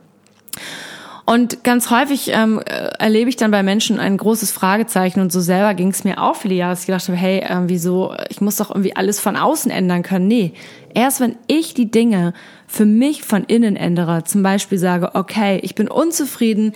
Und 1.29 1.63
ganz 1.63 1.91
häufig 1.91 2.31
ähm, 2.33 2.59
äh, 2.65 2.87
erlebe 2.97 3.29
ich 3.29 3.35
dann 3.35 3.51
bei 3.51 3.61
Menschen 3.61 3.99
ein 3.99 4.17
großes 4.17 4.51
Fragezeichen 4.51 5.19
und 5.19 5.31
so 5.31 5.41
selber 5.41 5.75
ging 5.75 5.89
es 5.89 6.03
mir 6.03 6.19
auch 6.19 6.35
viele 6.35 6.55
Jahre, 6.55 6.71
dass 6.71 6.79
ich 6.79 6.87
gedacht 6.87 7.07
habe, 7.07 7.19
hey, 7.19 7.41
äh, 7.41 7.55
wieso, 7.67 8.15
ich 8.29 8.41
muss 8.41 8.55
doch 8.55 8.71
irgendwie 8.71 8.95
alles 8.95 9.19
von 9.19 9.35
außen 9.35 9.69
ändern 9.69 10.01
können. 10.01 10.27
Nee, 10.27 10.53
erst 10.95 11.19
wenn 11.19 11.35
ich 11.45 11.75
die 11.75 11.91
Dinge 11.91 12.33
für 12.69 12.85
mich 12.85 13.23
von 13.23 13.43
innen 13.43 13.75
ändere, 13.75 14.23
zum 14.25 14.43
Beispiel 14.43 14.77
sage, 14.77 15.15
okay, 15.15 15.59
ich 15.63 15.73
bin 15.73 15.89
unzufrieden 15.89 16.73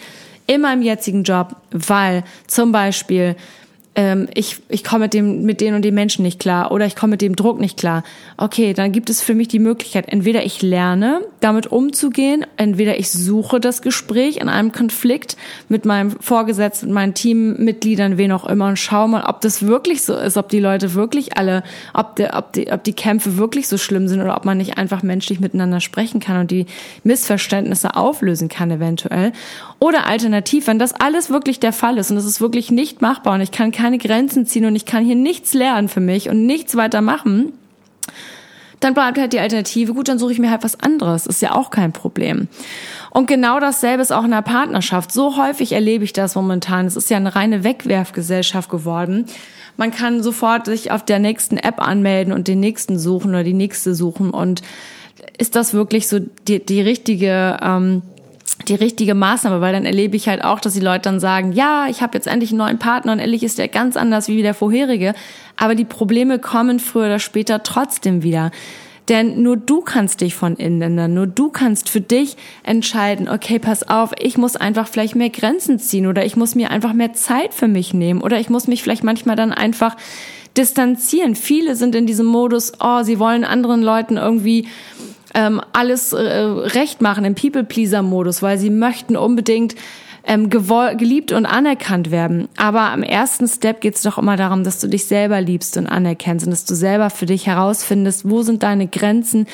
in 0.48 0.62
meinem 0.62 0.82
jetzigen 0.82 1.24
Job, 1.24 1.56
weil 1.72 2.24
zum 2.48 2.72
Beispiel 2.72 3.36
ähm, 3.96 4.28
ich, 4.34 4.58
ich 4.70 4.84
komme 4.84 5.06
mit 5.06 5.14
dem, 5.14 5.44
mit 5.44 5.62
den 5.62 5.76
und 5.76 5.84
den 5.84 5.94
Menschen 5.94 6.24
nicht 6.24 6.40
klar 6.40 6.72
oder 6.72 6.86
ich 6.86 6.96
komme 6.96 7.12
mit 7.12 7.22
dem 7.22 7.36
Druck 7.36 7.60
nicht 7.60 7.78
klar. 7.78 8.04
Okay, 8.38 8.74
dann 8.74 8.92
gibt 8.92 9.10
es 9.10 9.22
für 9.22 9.36
mich 9.36 9.50
die 9.50 9.60
Möglichkeit, 9.60 10.06
entweder 10.08 10.44
ich 10.44 10.62
lerne, 10.64 11.22
damit 11.42 11.68
umzugehen, 11.68 12.46
entweder 12.58 12.98
ich 12.98 13.12
suche 13.12 13.60
das 13.60 13.82
Gespräch 13.82 14.38
in 14.38 14.50
einem 14.50 14.72
Konflikt 14.72 15.38
mit 15.70 15.86
meinem 15.86 16.12
Vorgesetzten, 16.20 16.92
meinen 16.92 17.14
Teammitgliedern, 17.14 18.18
wen 18.18 18.32
auch 18.32 18.46
immer 18.46 18.68
und 18.68 18.80
schaue 18.80 19.08
mal, 19.10 19.26
ob 19.26 19.42
das 19.42 19.68
wirklich 19.68 20.02
so 20.02 20.16
ist, 20.16 20.38
ob 20.38 20.50
die 20.50 20.60
Leute 20.60 20.96
wirklich 20.96 21.38
alle, 21.38 21.64
ob, 21.94 22.16
die, 22.16 22.26
ob, 22.26 22.54
die, 22.54 22.72
ob 22.72 22.84
die 22.84 22.94
Kämpfe 22.94 23.38
wirklich 23.38 23.68
so 23.68 23.78
schlimm 23.78 24.08
sind 24.08 24.22
oder 24.22 24.36
ob 24.36 24.46
man 24.46 24.58
nicht 24.58 24.78
einfach 24.78 25.04
menschlich 25.04 25.40
miteinander 25.40 25.82
sprechen 25.82 26.20
kann 26.20 26.40
und 26.40 26.50
die 26.50 26.66
Missverständnisse 27.04 27.96
auflösen 27.96 28.50
kann 28.50 28.72
eventuell. 28.72 29.34
Oder 29.78 30.08
alternativ, 30.08 30.66
wenn 30.66 30.80
das 30.80 30.94
alles 30.94 31.30
wirklich 31.30 31.60
der 31.60 31.74
Fall 31.74 31.98
ist 31.98 32.10
und 32.10 32.18
es 32.18 32.26
ist 32.26 32.42
wirklich 32.42 32.72
nicht 32.72 33.02
machbar 33.02 33.34
und 33.34 33.42
ich 33.42 33.52
kann 33.52 33.72
keine 33.72 33.83
Grenzen 33.92 34.46
ziehen 34.46 34.66
und 34.66 34.76
ich 34.76 34.86
kann 34.86 35.06
hier 35.06 35.16
nichts 35.16 35.54
lernen 35.54 35.90
für 35.90 36.00
mich 36.00 36.30
und 36.30 36.46
nichts 36.46 36.76
weiter 36.76 37.02
machen, 37.02 37.54
dann 38.84 38.94
bleibt 38.94 39.18
halt 39.18 39.32
die 39.32 39.40
Alternative, 39.40 39.94
gut, 39.94 40.10
dann 40.10 40.20
suche 40.20 40.34
ich 40.34 40.40
mir 40.40 40.52
halt 40.52 40.64
was 40.64 40.80
anderes. 40.80 41.26
Ist 41.26 41.42
ja 41.42 41.56
auch 41.56 41.70
kein 41.70 41.94
Problem. 41.94 42.50
Und 43.12 43.28
genau 43.28 43.60
dasselbe 43.60 44.02
ist 44.02 44.12
auch 44.12 44.26
in 44.26 44.32
der 44.32 44.42
Partnerschaft. 44.42 45.12
So 45.12 45.38
häufig 45.38 45.72
erlebe 45.72 46.04
ich 46.04 46.12
das 46.12 46.36
momentan. 46.36 46.86
Es 46.86 46.98
ist 46.98 47.10
ja 47.10 47.18
eine 47.18 47.36
reine 47.36 47.64
Wegwerfgesellschaft 47.64 48.70
geworden. 48.70 49.26
Man 49.78 49.92
kann 49.92 50.22
sofort 50.22 50.66
sich 50.66 50.92
auf 50.92 51.06
der 51.06 51.20
nächsten 51.20 51.58
App 51.58 51.82
anmelden 51.82 52.34
und 52.34 52.48
den 52.48 52.60
nächsten 52.60 53.00
suchen 53.00 53.30
oder 53.30 53.44
die 53.44 53.54
nächste 53.54 53.96
suchen. 53.96 54.32
Und 54.32 54.62
ist 55.38 55.56
das 55.56 55.74
wirklich 55.74 56.08
so 56.08 56.20
die, 56.20 56.64
die 56.64 56.82
richtige 56.82 57.58
ähm, 57.62 58.02
die 58.68 58.76
richtige 58.76 59.16
Maßnahme, 59.16 59.62
weil 59.62 59.74
dann 59.74 59.86
erlebe 59.86 60.16
ich 60.16 60.28
halt 60.28 60.44
auch, 60.44 60.60
dass 60.60 60.74
die 60.74 60.80
Leute 60.80 61.04
dann 61.04 61.20
sagen, 61.20 61.52
ja, 61.52 61.88
ich 61.90 62.02
habe 62.02 62.18
jetzt 62.18 62.28
endlich 62.28 62.52
einen 62.52 62.60
neuen 62.60 62.80
Partner 62.80 63.12
und 63.12 63.20
endlich 63.20 63.44
ist 63.44 63.58
der 63.58 63.68
ganz 63.68 63.98
anders 63.98 64.28
wie 64.28 64.42
der 64.42 64.54
vorherige, 64.54 65.14
aber 65.58 65.76
die 65.76 65.86
Probleme 65.86 66.40
kommen 66.40 66.80
früher 66.80 67.06
oder 67.06 67.20
später 67.20 67.64
trotzdem 67.64 68.24
wieder. 68.24 68.52
Denn 69.10 69.44
nur 69.44 69.58
du 69.58 69.82
kannst 69.82 70.22
dich 70.22 70.34
von 70.34 70.56
innen 70.56 70.82
ändern, 70.82 71.14
nur 71.14 71.28
du 71.28 71.50
kannst 71.50 71.90
für 71.90 72.00
dich 72.00 72.38
entscheiden, 72.64 73.28
okay, 73.28 73.60
pass 73.60 73.88
auf, 73.88 74.12
ich 74.18 74.38
muss 74.38 74.56
einfach 74.56 74.88
vielleicht 74.88 75.16
mehr 75.16 75.30
Grenzen 75.30 75.78
ziehen 75.78 76.08
oder 76.08 76.26
ich 76.26 76.38
muss 76.38 76.56
mir 76.56 76.72
einfach 76.72 76.94
mehr 76.94 77.12
Zeit 77.12 77.54
für 77.54 77.68
mich 77.68 77.94
nehmen 77.94 78.22
oder 78.22 78.40
ich 78.40 78.50
muss 78.50 78.68
mich 78.68 78.82
vielleicht 78.82 79.04
manchmal 79.04 79.36
dann 79.36 79.52
einfach 79.52 79.98
distanzieren. 80.56 81.36
Viele 81.36 81.76
sind 81.76 81.96
in 81.96 82.06
diesem 82.06 82.28
Modus, 82.28 82.74
oh, 82.80 83.04
sie 83.04 83.20
wollen 83.20 83.44
anderen 83.44 83.82
Leuten 83.82 84.16
irgendwie 84.16 84.68
ähm, 85.34 85.62
alles 85.74 86.14
äh, 86.14 86.20
recht 86.20 87.02
machen 87.02 87.26
im 87.26 87.36
People-Pleaser-Modus, 87.36 88.42
weil 88.42 88.58
sie 88.58 88.70
möchten 88.70 89.18
unbedingt 89.18 89.76
ähm, 90.26 90.50
geliebt 90.50 91.32
und 91.32 91.46
anerkannt 91.46 92.12
werden. 92.12 92.48
Aber 92.56 92.92
am 92.92 93.04
ersten 93.04 93.48
Step 93.48 93.82
geht 93.82 93.96
es 93.96 94.04
doch 94.04 94.18
immer 94.18 94.38
darum, 94.38 94.64
dass 94.64 94.80
du 94.80 94.88
dich 94.88 95.06
selber 95.06 95.42
liebst 95.42 95.78
und 95.78 95.88
anerkennst 95.88 96.46
und 96.46 96.52
dass 96.52 96.66
du 96.66 96.76
selber 96.76 97.10
für 97.10 97.26
dich 97.26 97.48
herausfindest, 97.48 98.30
wo 98.30 98.42
sind 98.42 98.64
deine 98.64 98.88
Grenzen, 98.88 99.48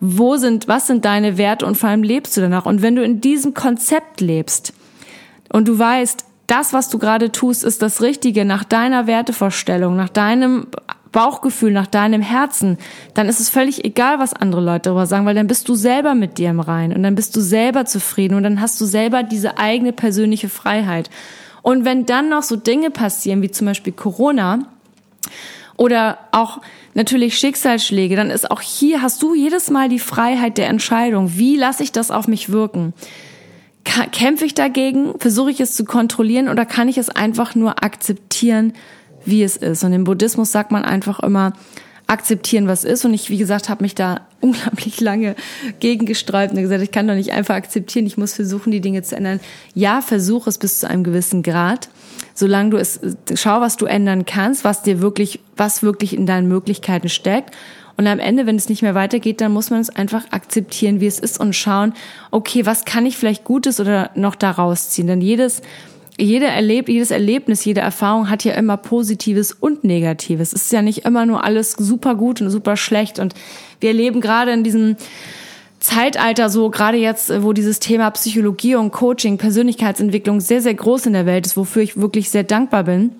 wo 0.00 0.36
sind, 0.36 0.68
was 0.68 0.86
sind 0.86 1.04
deine 1.04 1.38
Werte 1.38 1.66
und 1.66 1.76
vor 1.76 1.88
allem 1.88 2.02
lebst 2.02 2.36
du 2.36 2.40
danach. 2.40 2.66
Und 2.66 2.82
wenn 2.82 2.96
du 2.96 3.02
in 3.02 3.20
diesem 3.20 3.54
Konzept 3.54 4.20
lebst 4.20 4.72
und 5.50 5.68
du 5.68 5.78
weißt, 5.78 6.24
das, 6.46 6.72
was 6.72 6.88
du 6.88 6.98
gerade 6.98 7.30
tust, 7.30 7.62
ist 7.62 7.80
das 7.80 8.02
Richtige 8.02 8.44
nach 8.44 8.64
deiner 8.64 9.06
Wertevorstellung, 9.06 9.94
nach 9.94 10.08
deinem 10.08 10.66
Bauchgefühl, 11.12 11.72
nach 11.72 11.86
deinem 11.86 12.22
Herzen, 12.22 12.78
dann 13.14 13.28
ist 13.28 13.40
es 13.40 13.48
völlig 13.48 13.84
egal, 13.84 14.18
was 14.18 14.32
andere 14.32 14.60
Leute 14.60 14.90
darüber 14.90 15.06
sagen, 15.06 15.26
weil 15.26 15.34
dann 15.34 15.46
bist 15.46 15.68
du 15.68 15.74
selber 15.74 16.14
mit 16.14 16.38
dir 16.38 16.50
im 16.50 16.60
Rein 16.60 16.94
und 16.94 17.02
dann 17.02 17.14
bist 17.14 17.34
du 17.36 17.40
selber 17.40 17.84
zufrieden 17.84 18.34
und 18.34 18.42
dann 18.42 18.60
hast 18.60 18.80
du 18.80 18.84
selber 18.84 19.22
diese 19.22 19.58
eigene 19.58 19.92
persönliche 19.92 20.48
Freiheit. 20.48 21.10
Und 21.62 21.84
wenn 21.84 22.06
dann 22.06 22.28
noch 22.28 22.42
so 22.42 22.56
Dinge 22.56 22.90
passieren, 22.90 23.42
wie 23.42 23.50
zum 23.50 23.66
Beispiel 23.66 23.92
Corona 23.92 24.60
oder 25.76 26.18
auch 26.32 26.60
natürlich 26.94 27.38
Schicksalsschläge, 27.38 28.16
dann 28.16 28.30
ist 28.30 28.50
auch 28.50 28.60
hier, 28.60 29.02
hast 29.02 29.22
du 29.22 29.34
jedes 29.34 29.70
Mal 29.70 29.88
die 29.88 29.98
Freiheit 29.98 30.58
der 30.58 30.68
Entscheidung. 30.68 31.36
Wie 31.36 31.56
lasse 31.56 31.82
ich 31.82 31.92
das 31.92 32.10
auf 32.10 32.28
mich 32.28 32.50
wirken? 32.50 32.94
Kämpfe 33.84 34.44
ich 34.44 34.54
dagegen? 34.54 35.18
Versuche 35.18 35.50
ich 35.50 35.60
es 35.60 35.74
zu 35.74 35.84
kontrollieren 35.84 36.48
oder 36.48 36.66
kann 36.66 36.88
ich 36.88 36.98
es 36.98 37.08
einfach 37.08 37.54
nur 37.54 37.82
akzeptieren, 37.82 38.74
wie 39.24 39.42
es 39.42 39.56
ist? 39.56 39.84
Und 39.84 39.92
im 39.92 40.04
Buddhismus 40.04 40.52
sagt 40.52 40.72
man 40.72 40.84
einfach 40.84 41.20
immer, 41.20 41.52
akzeptieren, 42.10 42.66
was 42.66 42.82
ist. 42.82 43.04
Und 43.04 43.14
ich, 43.14 43.30
wie 43.30 43.38
gesagt, 43.38 43.68
habe 43.68 43.84
mich 43.84 43.94
da 43.94 44.22
unglaublich 44.40 45.00
lange 45.00 45.36
gegen 45.78 46.06
gesträubt 46.06 46.52
und 46.52 46.60
gesagt, 46.60 46.82
ich 46.82 46.90
kann 46.90 47.06
doch 47.06 47.14
nicht 47.14 47.32
einfach 47.32 47.54
akzeptieren, 47.54 48.06
ich 48.06 48.18
muss 48.18 48.34
versuchen, 48.34 48.72
die 48.72 48.80
Dinge 48.80 49.02
zu 49.02 49.16
ändern. 49.16 49.40
Ja, 49.74 50.02
versuch 50.02 50.46
es 50.46 50.58
bis 50.58 50.80
zu 50.80 50.88
einem 50.88 51.04
gewissen 51.04 51.42
Grad. 51.42 51.88
Solange 52.34 52.70
du 52.70 52.76
es, 52.78 53.00
schau, 53.34 53.60
was 53.60 53.76
du 53.76 53.86
ändern 53.86 54.26
kannst, 54.26 54.64
was 54.64 54.82
dir 54.82 55.00
wirklich, 55.00 55.40
was 55.56 55.82
wirklich 55.82 56.16
in 56.16 56.26
deinen 56.26 56.48
Möglichkeiten 56.48 57.08
steckt. 57.08 57.54
Und 57.96 58.06
am 58.06 58.18
Ende, 58.18 58.46
wenn 58.46 58.56
es 58.56 58.70
nicht 58.70 58.80
mehr 58.80 58.94
weitergeht, 58.94 59.42
dann 59.42 59.52
muss 59.52 59.68
man 59.68 59.80
es 59.80 59.90
einfach 59.90 60.24
akzeptieren, 60.30 61.00
wie 61.00 61.06
es 61.06 61.18
ist 61.18 61.38
und 61.38 61.54
schauen, 61.54 61.92
okay, 62.30 62.64
was 62.64 62.86
kann 62.86 63.04
ich 63.04 63.18
vielleicht 63.18 63.44
Gutes 63.44 63.78
oder 63.78 64.10
noch 64.14 64.36
daraus 64.36 64.88
ziehen? 64.88 65.06
Denn 65.06 65.20
jedes, 65.20 65.60
jeder 66.20 66.48
erlebt, 66.48 66.88
jedes 66.88 67.10
Erlebnis, 67.10 67.64
jede 67.64 67.80
Erfahrung 67.80 68.30
hat 68.30 68.44
ja 68.44 68.54
immer 68.54 68.76
Positives 68.76 69.52
und 69.52 69.84
Negatives. 69.84 70.52
Es 70.52 70.62
ist 70.62 70.72
ja 70.72 70.82
nicht 70.82 71.04
immer 71.04 71.26
nur 71.26 71.44
alles 71.44 71.72
super 71.72 72.14
gut 72.14 72.40
und 72.40 72.50
super 72.50 72.76
schlecht. 72.76 73.18
Und 73.18 73.34
wir 73.80 73.90
erleben 73.90 74.20
gerade 74.20 74.52
in 74.52 74.62
diesem 74.64 74.96
Zeitalter 75.80 76.50
so, 76.50 76.68
gerade 76.70 76.98
jetzt, 76.98 77.42
wo 77.42 77.52
dieses 77.52 77.80
Thema 77.80 78.10
Psychologie 78.10 78.76
und 78.76 78.92
Coaching, 78.92 79.38
Persönlichkeitsentwicklung 79.38 80.40
sehr, 80.40 80.60
sehr 80.60 80.74
groß 80.74 81.06
in 81.06 81.14
der 81.14 81.26
Welt 81.26 81.46
ist, 81.46 81.56
wofür 81.56 81.82
ich 81.82 81.96
wirklich 81.96 82.30
sehr 82.30 82.44
dankbar 82.44 82.84
bin 82.84 83.12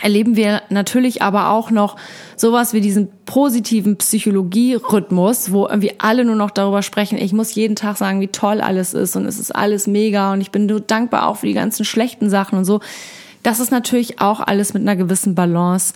erleben 0.00 0.36
wir 0.36 0.62
natürlich 0.70 1.22
aber 1.22 1.50
auch 1.50 1.70
noch 1.70 1.96
sowas 2.36 2.72
wie 2.72 2.80
diesen 2.80 3.08
positiven 3.26 3.96
Psychologie-Rhythmus, 3.96 5.52
wo 5.52 5.66
irgendwie 5.66 5.92
alle 5.98 6.24
nur 6.24 6.36
noch 6.36 6.50
darüber 6.50 6.82
sprechen, 6.82 7.18
ich 7.18 7.32
muss 7.32 7.54
jeden 7.54 7.76
Tag 7.76 7.96
sagen, 7.96 8.20
wie 8.20 8.28
toll 8.28 8.60
alles 8.60 8.94
ist 8.94 9.16
und 9.16 9.26
es 9.26 9.38
ist 9.38 9.54
alles 9.54 9.86
mega 9.86 10.32
und 10.32 10.40
ich 10.40 10.50
bin 10.50 10.66
nur 10.66 10.80
dankbar 10.80 11.28
auch 11.28 11.36
für 11.38 11.46
die 11.46 11.52
ganzen 11.52 11.84
schlechten 11.84 12.30
Sachen 12.30 12.58
und 12.58 12.64
so. 12.64 12.80
Das 13.42 13.60
ist 13.60 13.70
natürlich 13.70 14.20
auch 14.20 14.40
alles 14.40 14.72
mit 14.72 14.82
einer 14.82 14.96
gewissen 14.96 15.34
Balance 15.34 15.94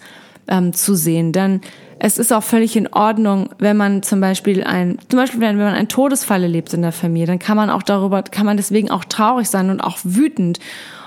ähm, 0.48 0.72
zu 0.72 0.94
sehen, 0.94 1.32
denn 1.32 1.60
es 1.98 2.18
ist 2.18 2.32
auch 2.32 2.42
völlig 2.42 2.76
in 2.76 2.92
Ordnung, 2.92 3.48
wenn 3.58 3.76
man 3.76 4.02
zum 4.02 4.20
Beispiel 4.20 4.62
ein, 4.62 4.98
zum 5.08 5.18
Beispiel 5.18 5.40
wenn 5.40 5.56
man 5.56 5.74
einen 5.74 5.88
Todesfall 5.88 6.42
erlebt 6.42 6.74
in 6.74 6.82
der 6.82 6.92
Familie, 6.92 7.26
dann 7.26 7.38
kann 7.38 7.56
man 7.56 7.70
auch 7.70 7.82
darüber, 7.82 8.22
kann 8.22 8.46
man 8.46 8.58
deswegen 8.58 8.90
auch 8.90 9.04
traurig 9.04 9.48
sein 9.48 9.70
und 9.70 9.80
auch 9.80 9.98
wütend 10.04 10.60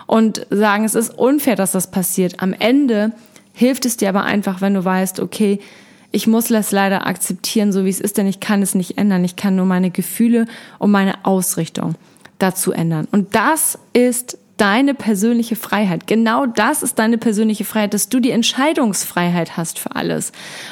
und 0.09 0.47
sagen, 0.49 0.85
es 0.85 0.95
ist 0.95 1.15
unfair, 1.19 1.55
dass 1.55 1.73
das 1.73 1.91
passiert. 1.91 2.41
Am 2.41 2.51
Ende 2.53 3.11
hilft 3.53 3.85
es 3.85 3.95
dir 3.95 4.09
aber 4.09 4.23
einfach, 4.23 4.59
wenn 4.59 4.73
du 4.73 4.83
weißt, 4.83 5.19
okay, 5.19 5.59
ich 6.09 6.25
muss 6.25 6.47
das 6.47 6.71
leider 6.71 7.05
akzeptieren, 7.05 7.71
so 7.71 7.85
wie 7.85 7.89
es 7.89 7.99
ist, 7.99 8.17
denn 8.17 8.25
ich 8.25 8.39
kann 8.39 8.63
es 8.63 8.73
nicht 8.73 8.97
ändern. 8.97 9.23
Ich 9.23 9.35
kann 9.35 9.55
nur 9.55 9.67
meine 9.67 9.91
Gefühle 9.91 10.47
und 10.79 10.89
meine 10.89 11.25
Ausrichtung 11.25 11.93
dazu 12.39 12.71
ändern. 12.71 13.07
Und 13.11 13.35
das 13.35 13.77
ist 13.93 14.39
deine 14.57 14.95
persönliche 14.95 15.55
Freiheit. 15.55 16.07
Genau 16.07 16.47
das 16.47 16.81
ist 16.81 16.97
deine 16.97 17.19
persönliche 17.19 17.63
Freiheit, 17.63 17.93
dass 17.93 18.09
du 18.09 18.19
die 18.19 18.31
Entscheidungsfreiheit 18.31 19.57
hast 19.57 19.77
für 19.77 19.95
alles. 19.95 20.31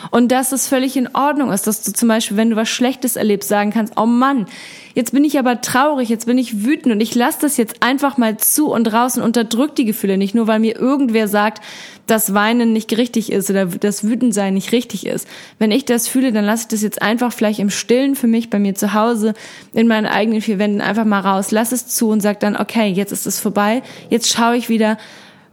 Und 0.09 0.31
dass 0.31 0.51
es 0.51 0.67
völlig 0.67 0.97
in 0.97 1.15
Ordnung 1.15 1.51
ist, 1.51 1.67
dass 1.67 1.83
du 1.83 1.93
zum 1.93 2.09
Beispiel, 2.09 2.37
wenn 2.37 2.49
du 2.49 2.55
was 2.55 2.69
Schlechtes 2.69 3.15
erlebst, 3.15 3.49
sagen 3.49 3.69
kannst, 3.71 3.93
oh 3.97 4.07
Mann, 4.07 4.47
Jetzt 4.97 5.13
bin 5.13 5.23
ich 5.23 5.37
aber 5.37 5.61
traurig, 5.61 6.09
jetzt 6.09 6.25
bin 6.25 6.39
ich 6.39 6.65
wütend 6.65 6.91
und 6.91 7.01
ich 7.01 7.13
lasse 7.13 7.37
das 7.41 7.55
jetzt 7.55 7.83
einfach 7.83 8.17
mal 8.17 8.37
zu 8.37 8.71
und 8.71 8.91
raus 8.91 9.15
und 9.15 9.21
unterdrück 9.21 9.75
die 9.75 9.85
Gefühle 9.85 10.17
nicht, 10.17 10.33
nur 10.33 10.47
weil 10.47 10.57
mir 10.57 10.75
irgendwer 10.75 11.27
sagt, 11.27 11.63
dass 12.07 12.33
Weinen 12.33 12.73
nicht 12.73 12.97
richtig 12.97 13.31
ist 13.31 13.51
oder 13.51 13.67
das 13.67 14.05
Wütendsein 14.05 14.55
nicht 14.55 14.71
richtig 14.71 15.05
ist. 15.05 15.27
Wenn 15.59 15.69
ich 15.69 15.85
das 15.85 16.07
fühle, 16.07 16.31
dann 16.31 16.45
lasse 16.45 16.63
ich 16.63 16.67
das 16.69 16.81
jetzt 16.81 17.03
einfach 17.03 17.31
vielleicht 17.31 17.59
im 17.59 17.69
Stillen 17.69 18.15
für 18.15 18.25
mich 18.25 18.49
bei 18.49 18.57
mir 18.57 18.73
zu 18.73 18.95
Hause 18.95 19.35
in 19.71 19.85
meinen 19.85 20.07
eigenen 20.07 20.41
vier 20.41 20.57
Wänden 20.57 20.81
einfach 20.81 21.05
mal 21.05 21.19
raus, 21.19 21.51
lass 21.51 21.73
es 21.73 21.85
zu 21.85 22.09
und 22.09 22.21
sag 22.21 22.39
dann, 22.39 22.57
okay, 22.57 22.87
jetzt 22.87 23.11
ist 23.11 23.27
es 23.27 23.39
vorbei, 23.39 23.83
jetzt 24.09 24.33
schaue 24.33 24.57
ich 24.57 24.67
wieder, 24.67 24.97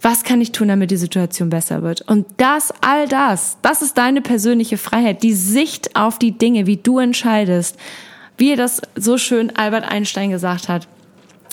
was 0.01 0.25
kann 0.25 0.41
ich 0.41 0.53
tun, 0.53 0.69
damit 0.69 0.91
die 0.91 0.97
Situation 0.97 1.51
besser 1.51 1.83
wird? 1.83 2.01
Und 2.01 2.25
das, 2.39 2.73
all 2.81 3.09
das, 3.09 3.59
das 3.61 3.83
ist 3.83 3.99
deine 3.99 4.23
persönliche 4.23 4.79
Freiheit, 4.79 5.23
die 5.23 5.35
Sicht 5.35 5.97
auf 5.97 6.19
die 6.19 6.33
Dinge, 6.33 6.67
wie 6.67 6.79
du 6.79 6.99
entscheidest, 6.99 7.77
wie 8.37 8.57
das 8.57 8.83
so 8.97 9.19
schön 9.19 9.55
Albert 9.57 9.85
Einstein 9.85 10.31
gesagt 10.31 10.69
hat, 10.69 10.89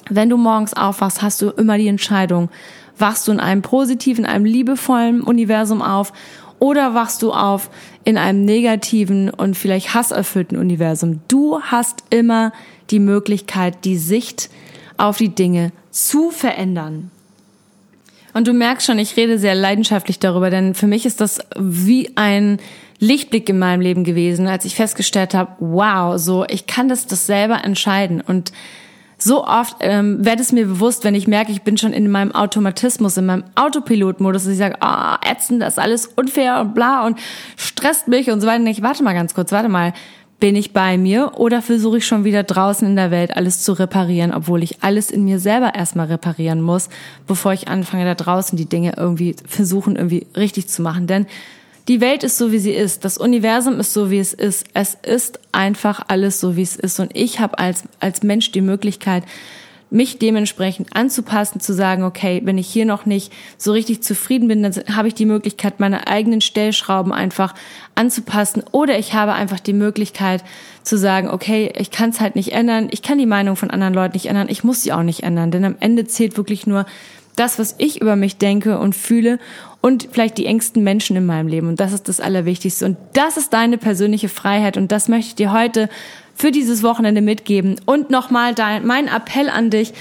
wenn 0.10 0.30
du 0.30 0.38
morgens 0.38 0.74
aufwachst, 0.74 1.22
hast 1.22 1.42
du 1.42 1.50
immer 1.50 1.78
die 1.78 1.88
Entscheidung, 1.88 2.50
wachst 2.98 3.28
du 3.28 3.32
in 3.32 3.40
einem 3.40 3.62
positiven, 3.62 4.26
einem 4.26 4.46
liebevollen 4.46 5.22
Universum 5.22 5.82
auf 5.82 6.12
oder 6.60 6.94
wachst 6.94 7.22
du 7.22 7.32
auf 7.32 7.70
in 8.04 8.18
einem 8.18 8.46
negativen 8.46 9.30
und 9.30 9.58
vielleicht 9.58 9.94
hasserfüllten 9.94 10.58
Universum. 10.58 11.22
Du 11.28 11.62
hast 11.62 12.04
immer 12.10 12.52
die 12.90 13.00
Möglichkeit, 13.00 13.86
die 13.86 13.98
Sicht 13.98 14.50
auf 14.98 15.18
die 15.18 15.34
Dinge 15.34 15.72
zu 15.90 16.30
verändern. 16.30 17.10
Und 18.34 18.48
du 18.48 18.54
merkst 18.54 18.86
schon, 18.86 19.00
ich 19.00 19.18
rede 19.18 19.40
sehr 19.40 19.56
leidenschaftlich 19.56 20.20
darüber, 20.20 20.50
denn 20.50 20.74
für 20.74 20.88
mich 20.88 21.06
ist 21.06 21.20
das 21.20 21.40
wie 21.58 22.16
ein 22.16 22.60
Lichtblick 23.02 23.50
in 23.50 23.60
meinem 23.60 23.82
Leben 23.82 24.04
gewesen, 24.04 24.48
als 24.48 24.64
ich 24.64 24.76
festgestellt 24.76 25.34
habe, 25.34 25.52
wow, 25.60 26.18
so 26.18 26.46
ich 26.48 26.68
kann 26.68 26.88
das 26.88 27.08
das 27.08 27.26
selber 27.26 27.64
entscheiden 27.64 28.22
und 28.22 28.54
so 29.18 29.46
oft 29.46 29.78
ähm, 29.82 30.26
wird 30.26 30.40
es 30.40 30.52
mir 30.52 30.66
bewusst, 30.66 31.04
wenn 31.04 31.14
ich 31.14 31.28
merke, 31.28 31.52
ich 31.52 31.62
bin 31.62 31.78
schon 31.78 31.94
in 31.94 32.10
meinem 32.10 32.32
Automatismus, 32.32 33.18
in 33.18 33.28
meinem 33.28 33.44
Autopilotmodus, 33.56 34.44
dass 34.44 34.54
ich 34.54 34.58
sage, 34.58 34.82
ah, 34.82 35.16
oh, 35.16 35.30
ätzend, 35.30 35.62
das 35.62 35.74
ist 35.74 35.80
alles 35.80 36.08
unfair 36.08 36.60
und 36.60 36.74
bla 36.74 37.06
und 37.06 37.20
stresst 37.56 38.08
mich 38.08 38.32
und 38.32 38.42
so 38.42 38.48
weiter. 38.48 38.64
Ich 38.66 38.82
warte 38.82 39.04
mal 39.04 39.14
ganz 39.14 39.34
kurz, 39.36 39.52
warte 39.52 39.70
mal, 39.70 39.94
bin 40.40 40.56
ich 40.56 40.74
bei 40.74 40.98
mir 40.98 41.34
oder 41.38 41.62
versuche 41.62 42.00
ich 42.00 42.08
schon 42.08 42.24
wieder 42.24 42.42
draußen 42.42 42.88
in 42.88 42.96
der 42.96 43.12
Welt 43.12 43.38
alles 43.38 43.62
zu 43.62 43.74
reparieren, 43.74 44.34
obwohl 44.34 44.64
ich 44.64 44.84
alles 44.84 45.12
in 45.12 45.24
mir 45.24 45.40
selber 45.40 45.76
erstmal 45.76 46.08
reparieren 46.08 46.62
muss, 46.62 46.90
bevor 47.28 47.54
ich 47.54 47.68
anfange, 47.68 48.06
da 48.06 48.16
draußen 48.16 48.58
die 48.58 48.66
Dinge 48.66 48.94
irgendwie 48.98 49.36
versuchen, 49.48 49.98
irgendwie 49.98 50.26
richtig 50.36 50.68
zu 50.68 50.82
machen. 50.82 51.06
Denn 51.06 51.28
die 51.88 52.02
Welt 52.02 52.24
ist 52.24 52.38
so, 52.38 52.52
wie 52.52 52.60
sie 52.60 52.74
ist. 52.74 53.04
Das 53.06 53.18
Universum 53.18 53.80
ist 53.80 53.94
so, 53.94 54.12
wie 54.12 54.20
es 54.20 54.34
ist. 54.34 54.68
Es 54.74 54.98
ist 55.02 55.40
einfach 55.52 56.04
alles 56.08 56.40
so, 56.40 56.56
wie 56.56 56.62
es 56.62 56.76
ist. 56.76 57.00
Und 57.00 57.16
ich 57.16 57.40
habe 57.40 57.58
als, 57.60 57.84
als 58.00 58.24
Mensch 58.24 58.52
die 58.52 58.62
Möglichkeit, 58.62 59.24
mich 59.92 60.18
dementsprechend 60.18 60.96
anzupassen, 60.96 61.60
zu 61.60 61.74
sagen, 61.74 62.04
okay, 62.04 62.42
wenn 62.46 62.58
ich 62.58 62.68
hier 62.68 62.86
noch 62.86 63.06
nicht 63.06 63.34
so 63.58 63.74
richtig 63.74 64.02
zufrieden 64.02 64.48
bin, 64.48 64.64
dann 64.64 64.74
habe 64.96 65.10
ich 65.10 65.14
die 65.14 65.26
Möglichkeit, 65.26 65.82
meine 65.82 66.08
eigenen 66.08 66.40
Stellschrauben 66.40 67.12
einfach 67.12 67.54
anzupassen. 67.94 68.64
Oder 68.72 68.98
ich 68.98 69.14
habe 69.14 69.34
einfach 69.34 69.60
die 69.60 69.74
Möglichkeit 69.74 70.46
zu 70.84 70.98
sagen, 70.98 71.30
okay, 71.30 71.74
ich 71.78 71.92
kann 71.92 72.12
es 72.12 72.22
halt 72.22 72.38
nicht 72.38 72.54
ändern, 72.54 72.88
ich 72.92 73.02
kann 73.02 73.18
die 73.18 73.26
Meinung 73.26 73.58
von 73.58 73.70
anderen 73.70 73.94
Leuten 73.94 74.14
nicht 74.14 74.28
ändern, 74.28 74.48
ich 74.50 74.64
muss 74.64 74.82
sie 74.82 74.94
auch 74.94 75.04
nicht 75.04 75.24
ändern. 75.24 75.52
Denn 75.52 75.66
am 75.66 75.76
Ende 75.82 76.08
zählt 76.08 76.38
wirklich 76.38 76.66
nur 76.66 76.86
das, 77.36 77.60
was 77.60 77.76
ich 77.78 78.00
über 78.00 78.16
mich 78.16 78.38
denke 78.38 78.80
und 78.80 78.96
fühle 78.96 79.40
und 79.82 80.08
vielleicht 80.12 80.38
die 80.38 80.46
engsten 80.46 80.84
Menschen 80.84 81.16
in 81.16 81.26
meinem 81.26 81.48
Leben. 81.48 81.68
Und 81.68 81.80
das 81.80 81.92
ist 81.92 82.08
das 82.08 82.20
Allerwichtigste. 82.20 82.86
Und 82.86 82.98
das 83.14 83.38
ist 83.38 83.52
deine 83.52 83.78
persönliche 83.78 84.30
Freiheit. 84.30 84.78
Und 84.78 84.92
das 84.92 85.08
möchte 85.08 85.30
ich 85.30 85.36
dir 85.36 85.52
heute 85.52 85.90
für 86.36 86.52
dieses 86.52 86.84
Wochenende 86.84 87.22
mitgeben. 87.22 87.82
Und 87.86 88.10
nochmal 88.12 88.54
mein 88.84 89.08
Appell 89.08 89.50
an 89.50 89.72
dich. 89.72 89.94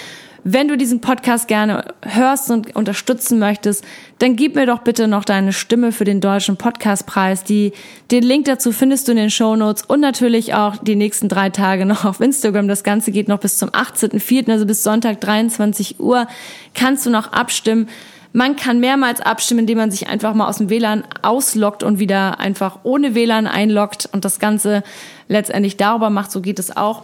Wenn 0.42 0.68
du 0.68 0.78
diesen 0.78 1.02
Podcast 1.02 1.48
gerne 1.48 1.84
hörst 2.02 2.50
und 2.50 2.74
unterstützen 2.74 3.38
möchtest, 3.38 3.84
dann 4.20 4.36
gib 4.36 4.54
mir 4.54 4.64
doch 4.64 4.78
bitte 4.78 5.06
noch 5.06 5.26
deine 5.26 5.52
Stimme 5.52 5.92
für 5.92 6.04
den 6.04 6.22
Deutschen 6.22 6.56
Podcastpreis. 6.56 7.44
Die, 7.44 7.72
den 8.10 8.22
Link 8.22 8.46
dazu 8.46 8.72
findest 8.72 9.06
du 9.06 9.12
in 9.12 9.18
den 9.18 9.30
Show 9.30 9.54
Notes 9.54 9.82
und 9.82 10.00
natürlich 10.00 10.54
auch 10.54 10.78
die 10.78 10.96
nächsten 10.96 11.28
drei 11.28 11.50
Tage 11.50 11.84
noch 11.84 12.06
auf 12.06 12.20
Instagram. 12.20 12.68
Das 12.68 12.84
Ganze 12.84 13.12
geht 13.12 13.28
noch 13.28 13.38
bis 13.38 13.58
zum 13.58 13.68
18.04., 13.68 14.50
also 14.50 14.64
bis 14.64 14.82
Sonntag 14.82 15.20
23 15.20 16.00
Uhr. 16.00 16.26
Kannst 16.74 17.04
du 17.04 17.10
noch 17.10 17.32
abstimmen. 17.32 17.88
Man 18.32 18.54
kann 18.54 18.78
mehrmals 18.78 19.20
abstimmen, 19.20 19.60
indem 19.60 19.78
man 19.78 19.90
sich 19.90 20.08
einfach 20.08 20.34
mal 20.34 20.48
aus 20.48 20.58
dem 20.58 20.70
WLAN 20.70 21.02
ausloggt 21.22 21.82
und 21.82 21.98
wieder 21.98 22.38
einfach 22.38 22.78
ohne 22.84 23.14
WLAN 23.14 23.48
einloggt 23.48 24.08
und 24.12 24.24
das 24.24 24.38
Ganze 24.38 24.84
letztendlich 25.26 25.76
darüber 25.76 26.10
macht. 26.10 26.30
So 26.30 26.40
geht 26.40 26.58
es 26.58 26.76
auch. 26.76 27.02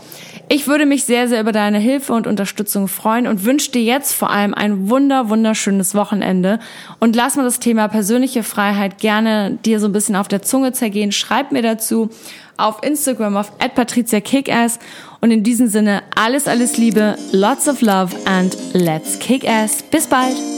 Ich 0.49 0.69
würde 0.69 0.87
mich 0.87 1.05
sehr, 1.05 1.29
sehr 1.29 1.41
über 1.41 1.53
deine 1.53 1.79
Hilfe 1.79 2.13
und 2.13 2.27
Unterstützung 2.27 2.87
freuen 2.87 3.27
und 3.27 3.45
wünsche 3.45 3.73
dir 3.73 3.83
jetzt 3.83 4.13
vor 4.13 4.31
allem 4.31 4.55
ein 4.55 4.89
wunder, 4.89 5.29
wunderschönes 5.29 5.95
Wochenende. 5.95 6.61
Und 7.01 7.17
lass 7.17 7.37
mal 7.37 7.45
das 7.45 7.59
Thema 7.59 7.89
persönliche 7.89 8.45
Freiheit 8.45 8.99
gerne 8.99 9.59
dir 9.65 9.81
so 9.81 9.87
ein 9.87 9.93
bisschen 9.93 10.17
auf 10.17 10.29
der 10.29 10.43
Zunge 10.43 10.73
zergehen. 10.73 11.11
Schreib 11.11 11.51
mir 11.51 11.63
dazu 11.63 12.11
auf 12.57 12.83
Instagram 12.83 13.37
auf 13.37 13.59
@patriziakickass 13.59 14.79
und 15.21 15.31
in 15.31 15.43
diesem 15.43 15.69
Sinne 15.69 16.03
alles 16.15 16.47
alles 16.47 16.77
Liebe, 16.77 17.17
lots 17.33 17.69
of 17.69 17.81
love 17.81 18.15
and 18.27 18.57
let's 18.73 19.19
kick 19.19 19.49
ass. 19.49 19.83
Bis 19.83 20.07
bald. 20.07 20.56